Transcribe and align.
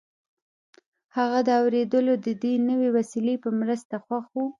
هغه 1.15 1.39
د 1.47 1.49
اورېدلو 1.61 2.13
د 2.25 2.27
دې 2.43 2.53
نوې 2.69 2.89
وسیلې 2.97 3.35
په 3.43 3.49
مرسته 3.59 3.93
خوښ 4.05 4.25
و 4.33 4.37